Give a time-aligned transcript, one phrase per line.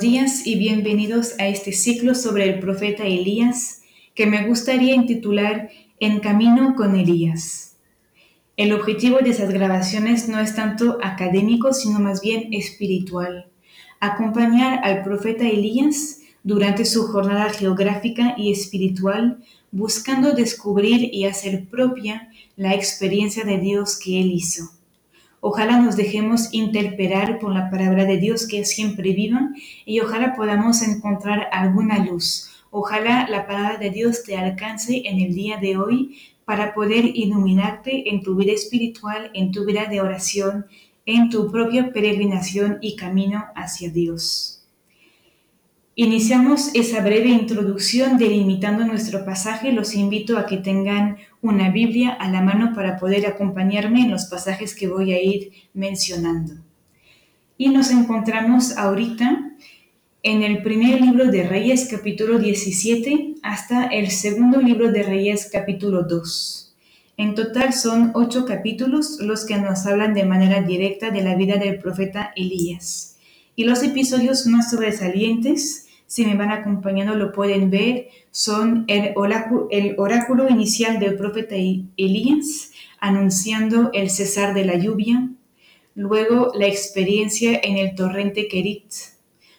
[0.00, 3.82] Días y bienvenidos a este ciclo sobre el profeta Elías
[4.14, 7.76] que me gustaría intitular En camino con Elías.
[8.56, 13.50] El objetivo de esas grabaciones no es tanto académico, sino más bien espiritual.
[14.00, 22.30] Acompañar al profeta Elías durante su jornada geográfica y espiritual, buscando descubrir y hacer propia
[22.56, 24.79] la experiencia de Dios que él hizo.
[25.40, 29.50] Ojalá nos dejemos interpelar por la palabra de Dios que es siempre viva
[29.86, 32.50] y ojalá podamos encontrar alguna luz.
[32.70, 38.10] Ojalá la palabra de Dios te alcance en el día de hoy para poder iluminarte
[38.10, 40.66] en tu vida espiritual, en tu vida de oración,
[41.06, 44.60] en tu propia peregrinación y camino hacia Dios.
[45.94, 49.72] Iniciamos esa breve introducción delimitando nuestro pasaje.
[49.72, 54.26] Los invito a que tengan una Biblia a la mano para poder acompañarme en los
[54.26, 56.54] pasajes que voy a ir mencionando.
[57.56, 59.52] Y nos encontramos ahorita
[60.22, 66.02] en el primer libro de Reyes capítulo 17 hasta el segundo libro de Reyes capítulo
[66.02, 66.74] 2.
[67.16, 71.56] En total son ocho capítulos los que nos hablan de manera directa de la vida
[71.56, 73.18] del profeta Elías.
[73.56, 80.48] Y los episodios más sobresalientes si me van acompañando lo pueden ver, son el oráculo,
[80.48, 85.30] inicial del profeta Elías anunciando el cesar de la lluvia,
[85.94, 88.92] luego la experiencia en el torrente Kerit,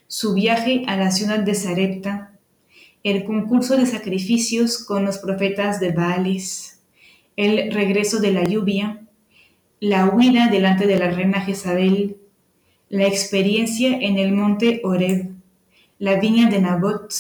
[0.08, 2.38] su viaje a la ciudad de Sarepta,
[3.04, 6.82] el concurso de sacrificios con los profetas de Baales,
[7.36, 9.02] el regreso de la lluvia,
[9.80, 12.18] la huida delante de la reina Jezabel,
[12.90, 15.32] la experiencia en el monte Oreb,
[15.98, 17.12] la viña de Nabot,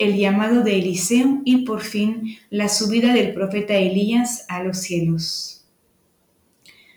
[0.00, 5.66] el llamado de Eliseo y por fin la subida del profeta Elías a los cielos.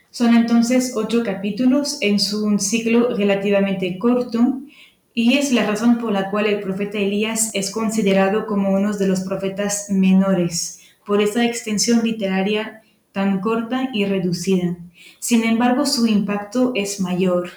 [0.10, 4.62] Son entonces ocho capítulos en su ciclo relativamente corto
[5.14, 9.08] y es la razón por la cual el profeta Elías es considerado como uno de
[9.08, 14.78] los profetas menores, por esa extensión literaria tan corta y reducida.
[15.20, 17.50] Sin embargo, su impacto es mayor,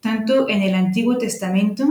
[0.00, 1.86] tanto en el Antiguo Testamento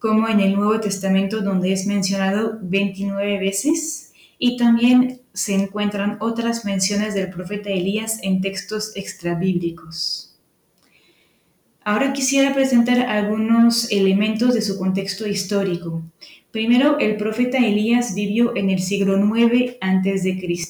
[0.00, 6.64] como en el Nuevo Testamento donde es mencionado 29 veces y también se encuentran otras
[6.64, 10.38] menciones del profeta Elías en textos extrabíblicos.
[11.84, 16.02] Ahora quisiera presentar algunos elementos de su contexto histórico.
[16.50, 20.66] Primero, el profeta Elías vivió en el siglo IX a.C.,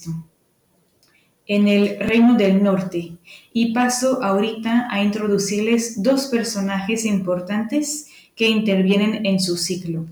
[1.46, 3.12] en el Reino del Norte,
[3.52, 10.06] y paso ahorita a introducirles dos personajes importantes que intervienen en su ciclo.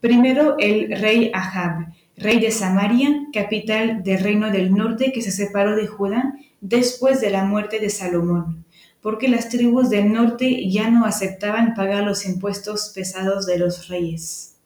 [0.00, 5.76] Primero, el rey Ahab, rey de Samaria, capital del reino del norte que se separó
[5.76, 8.64] de Judá después de la muerte de Salomón,
[9.00, 14.56] porque las tribus del norte ya no aceptaban pagar los impuestos pesados de los reyes.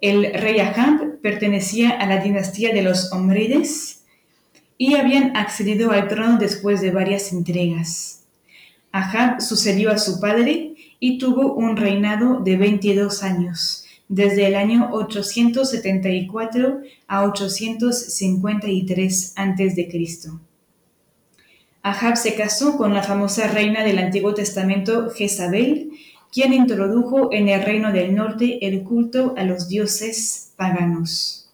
[0.00, 4.04] El rey Ahab pertenecía a la dinastía de los Omrides
[4.78, 8.24] y habían accedido al trono después de varias entregas.
[8.92, 10.69] Ahab sucedió a su padre
[11.00, 19.88] y tuvo un reinado de 22 años, desde el año 874 a 853 a.C.
[21.82, 25.92] Ahab se casó con la famosa reina del Antiguo Testamento Jezabel,
[26.30, 31.50] quien introdujo en el reino del norte el culto a los dioses paganos.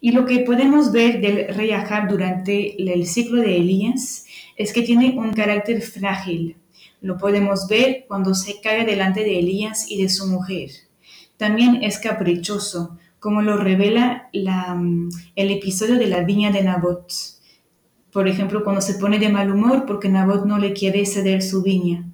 [0.00, 4.82] Y lo que podemos ver del rey Ahab durante el ciclo de Elías es que
[4.82, 6.54] tiene un carácter frágil,
[7.00, 10.70] lo podemos ver cuando se cae delante de Elías y de su mujer.
[11.36, 17.12] También es caprichoso, como lo revela mm, el episodio de la viña de Nabot.
[18.12, 21.62] Por ejemplo, cuando se pone de mal humor porque Nabot no le quiere ceder su
[21.62, 22.04] viña.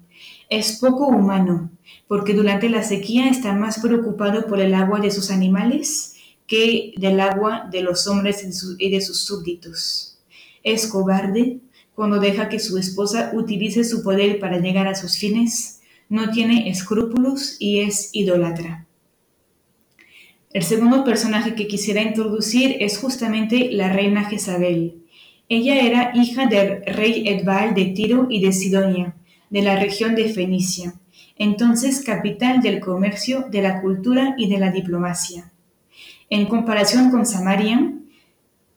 [0.49, 1.71] Es poco humano,
[2.07, 6.15] porque durante la sequía está más preocupado por el agua de sus animales
[6.45, 8.45] que del agua de los hombres
[8.77, 10.19] y de sus súbditos.
[10.61, 11.59] Es cobarde
[11.95, 16.69] cuando deja que su esposa utilice su poder para llegar a sus fines, no tiene
[16.69, 18.85] escrúpulos y es idólatra.
[20.51, 25.01] El segundo personaje que quisiera introducir es justamente la reina Jezabel.
[25.49, 29.15] Ella era hija del rey Edbal de Tiro y de Sidonia,
[29.49, 30.95] de la región de Fenicia,
[31.37, 35.51] entonces capital del comercio, de la cultura y de la diplomacia.
[36.29, 37.93] En comparación con Samaria,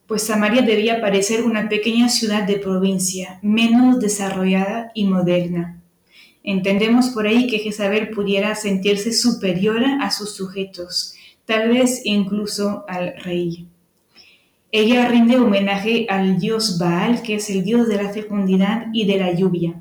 [0.09, 5.83] pues Samaria debía parecer una pequeña ciudad de provincia, menos desarrollada y moderna.
[6.43, 11.15] Entendemos por ahí que Jezabel pudiera sentirse superior a sus sujetos,
[11.45, 13.67] tal vez incluso al rey.
[14.73, 19.19] Ella rinde homenaje al dios Baal, que es el dios de la fecundidad y de
[19.19, 19.79] la lluvia,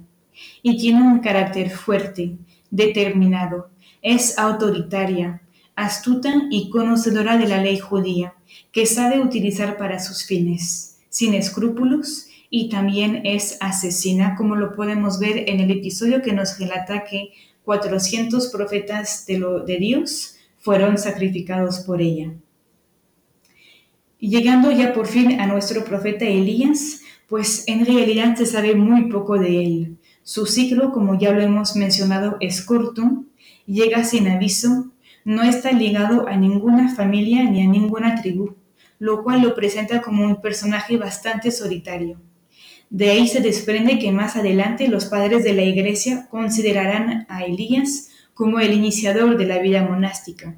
[0.62, 2.36] y tiene un carácter fuerte,
[2.70, 3.70] determinado,
[4.02, 5.42] es autoritaria,
[5.78, 8.34] astuta y conocedora de la ley judía,
[8.74, 15.20] que sabe utilizar para sus fines, sin escrúpulos, y también es asesina, como lo podemos
[15.20, 17.32] ver en el episodio que nos relata que
[17.64, 22.34] 400 profetas de, lo, de Dios fueron sacrificados por ella.
[24.20, 29.38] Llegando ya por fin a nuestro profeta Elías, pues en realidad se sabe muy poco
[29.38, 29.98] de él.
[30.24, 33.26] Su ciclo, como ya lo hemos mencionado, es corto,
[33.68, 34.88] llega sin aviso,
[35.28, 38.56] no está ligado a ninguna familia ni a ninguna tribu,
[38.98, 42.22] lo cual lo presenta como un personaje bastante solitario.
[42.90, 48.08] De ahí se desprende que más adelante los padres de la iglesia considerarán a Elías
[48.34, 50.56] como el iniciador de la vida monástica,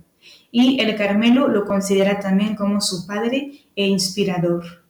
[0.52, 4.86] y el Carmelo lo considera también como su padre e inspirador.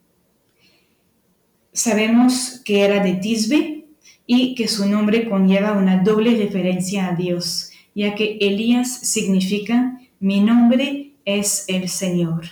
[1.71, 3.85] Sabemos que era de Tisbe
[4.25, 10.39] y que su nombre conlleva una doble referencia a Dios, ya que Elías significa mi
[10.39, 12.45] nombre es el Señor.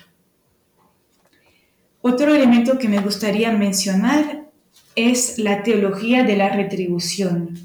[2.01, 4.49] Otro elemento que me gustaría mencionar
[4.97, 7.59] es la teología de la retribución.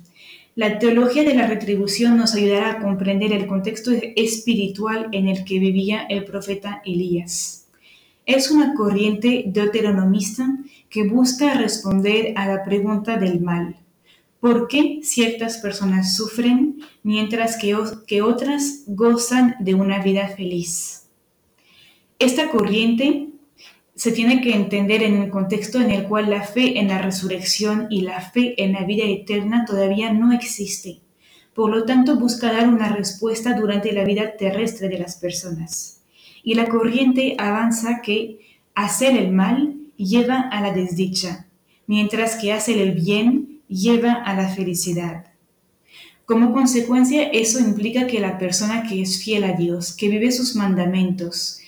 [0.55, 5.59] La teología de la retribución nos ayudará a comprender el contexto espiritual en el que
[5.59, 7.67] vivía el profeta Elías.
[8.27, 10.47] Es una corriente deuteronomista
[10.89, 13.75] que busca responder a la pregunta del mal.
[14.43, 17.77] ¿Por qué ciertas personas sufren mientras que,
[18.09, 21.07] que otras gozan de una vida feliz?
[22.19, 23.29] Esta corriente
[23.95, 27.87] se tiene que entender en el contexto en el cual la fe en la resurrección
[27.89, 30.99] y la fe en la vida eterna todavía no existe.
[31.55, 36.03] Por lo tanto, busca dar una respuesta durante la vida terrestre de las personas.
[36.43, 38.41] Y la corriente avanza que
[38.75, 41.47] hacer el mal lleva a la desdicha,
[41.87, 45.27] mientras que hacer el bien lleva a la felicidad.
[46.25, 50.55] Como consecuencia, eso implica que la persona que es fiel a Dios, que vive sus
[50.55, 51.61] mandamientos,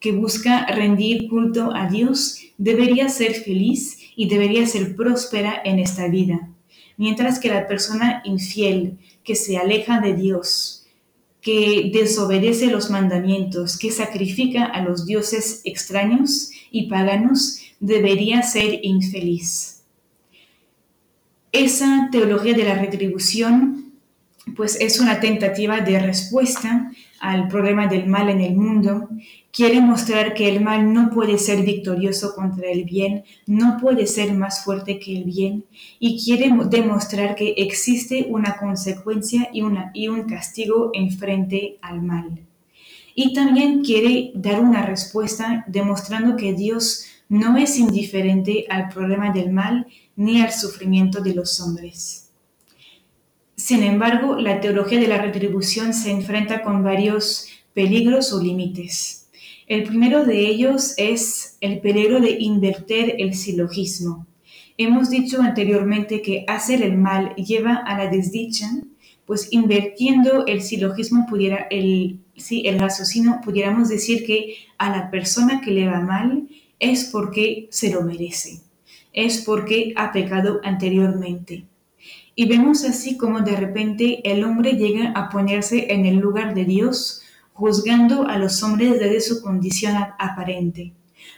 [0.00, 6.08] que busca rendir culto a Dios debería ser feliz y debería ser próspera en esta
[6.08, 6.48] vida,
[6.96, 10.86] mientras que la persona infiel que se aleja de Dios,
[11.40, 19.75] que desobedece los mandamientos, que sacrifica a los dioses extraños y paganos, debería ser infeliz.
[21.56, 23.94] Esa teología de la retribución
[24.54, 29.08] pues es una tentativa de respuesta al problema del mal en el mundo
[29.56, 34.34] quiere mostrar que el mal no puede ser victorioso contra el bien, no puede ser
[34.34, 35.64] más fuerte que el bien,
[35.98, 42.02] y quiere demostrar que existe una consecuencia y, una, y un castigo en frente al
[42.02, 42.38] mal.
[43.14, 49.50] Y también quiere dar una respuesta demostrando que Dios no es indiferente al problema del
[49.50, 52.30] mal ni al sufrimiento de los hombres.
[53.56, 59.28] Sin embargo, la teología de la retribución se enfrenta con varios peligros o límites.
[59.66, 64.26] El primero de ellos es el peligro de invertir el silogismo.
[64.78, 68.68] Hemos dicho anteriormente que hacer el mal lleva a la desdicha,
[69.24, 75.60] pues invirtiendo el silogismo pudiera, el, sí, el raciocinio, pudiéramos decir que a la persona
[75.60, 76.46] que le va mal
[76.78, 78.60] es porque se lo merece,
[79.12, 81.64] es porque ha pecado anteriormente.
[82.34, 86.66] Y vemos así como de repente el hombre llega a ponerse en el lugar de
[86.66, 87.22] Dios,
[87.54, 90.92] juzgando a los hombres desde su condición aparente,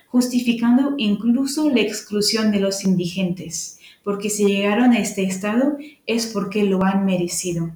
[0.08, 5.76] justificando incluso la exclusión de los indigentes, porque si llegaron a este estado
[6.06, 7.70] es porque lo han merecido.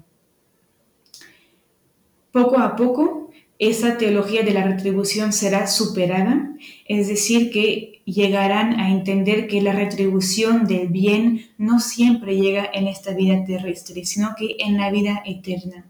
[2.33, 3.22] Poco a poco,
[3.59, 6.51] esa teología de la retribución será superada,
[6.89, 12.89] es decir, que llegarán a entender que la retribución del bien no siempre llega en
[12.89, 15.87] esta vida terrestre, sino que en la vida eterna.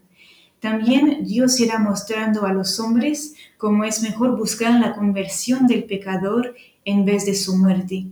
[0.59, 6.55] También Dios irá mostrando a los hombres cómo es mejor buscar la conversión del pecador
[6.85, 8.05] en vez de su muerte.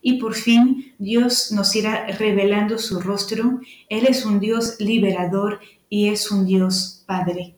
[0.00, 3.60] Y por fin Dios nos irá revelando su rostro.
[3.88, 7.57] Él es un Dios liberador y es un Dios Padre.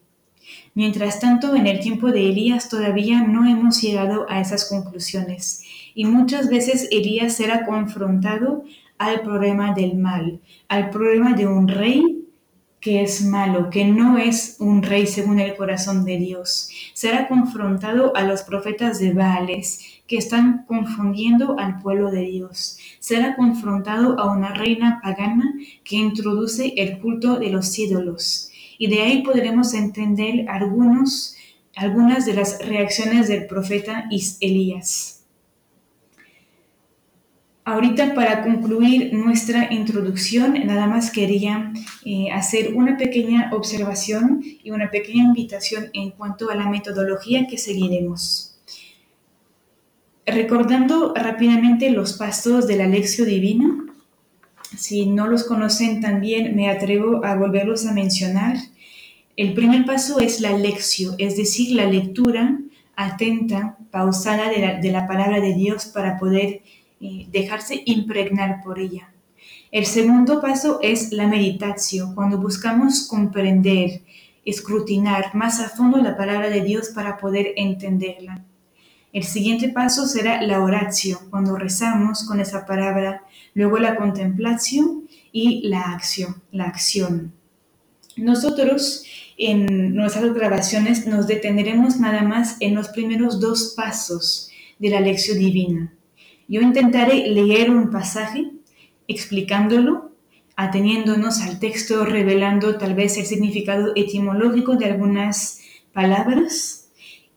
[0.73, 5.63] Mientras tanto, en el tiempo de Elías todavía no hemos llegado a esas conclusiones
[5.93, 8.63] y muchas veces Elías será confrontado
[8.97, 12.21] al problema del mal, al problema de un rey
[12.79, 16.69] que es malo, que no es un rey según el corazón de Dios.
[16.93, 22.79] Será confrontado a los profetas de Baales, que están confundiendo al pueblo de Dios.
[22.99, 28.50] Será confrontado a una reina pagana que introduce el culto de los ídolos.
[28.81, 31.35] Y de ahí podremos entender algunas
[32.25, 34.09] de las reacciones del profeta
[34.39, 35.23] Elías.
[37.63, 41.71] Ahorita para concluir nuestra introducción, nada más quería
[42.05, 47.59] eh, hacer una pequeña observación y una pequeña invitación en cuanto a la metodología que
[47.59, 48.59] seguiremos.
[50.25, 53.77] Recordando rápidamente los pasos de la lección divina,
[54.75, 58.57] si no los conocen también me atrevo a volverlos a mencionar.
[59.41, 62.59] El primer paso es la lección, es decir, la lectura
[62.95, 66.61] atenta, pausada de la, palabra de Dios para poder
[66.99, 69.11] dejarse impregnar por ella.
[69.71, 74.03] El segundo paso es la meditación, cuando buscamos comprender,
[74.45, 78.45] escrutinar más a fondo la palabra de Dios para poder entenderla.
[79.11, 83.23] El siguiente paso será la oración, cuando rezamos con esa palabra,
[83.55, 87.40] luego la contemplación y la acción, la acción.
[88.21, 89.03] Nosotros
[89.35, 95.39] en nuestras grabaciones nos detendremos nada más en los primeros dos pasos de la lección
[95.39, 95.91] divina.
[96.47, 98.51] Yo intentaré leer un pasaje
[99.07, 100.11] explicándolo,
[100.55, 105.61] ateniéndonos al texto, revelando tal vez el significado etimológico de algunas
[105.91, 106.91] palabras.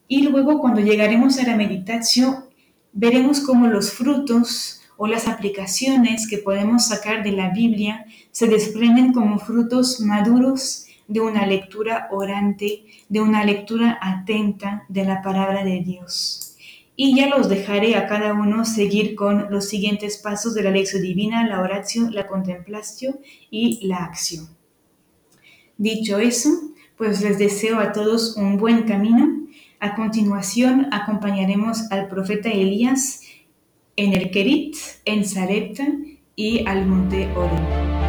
[0.06, 2.44] Y luego cuando llegaremos a la meditación,
[2.92, 9.12] veremos cómo los frutos o las aplicaciones que podemos sacar de la Biblia se desprenden
[9.12, 15.80] como frutos maduros de una lectura orante, de una lectura atenta de la palabra de
[15.80, 16.44] Dios
[16.96, 21.02] y ya los dejaré a cada uno seguir con los siguientes pasos de la lección
[21.02, 23.18] divina, la oración, la contemplación
[23.50, 24.48] y la acción.
[25.76, 26.50] Dicho eso,
[26.96, 29.44] pues les deseo a todos un buen camino.
[29.80, 33.22] A continuación acompañaremos al profeta Elías
[33.96, 35.86] en el Kerit, en Sarepta
[36.36, 38.03] y al monte Oreb.